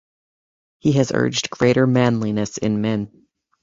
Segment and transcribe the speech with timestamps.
[0.79, 3.27] He has urged greater "manliness" in men.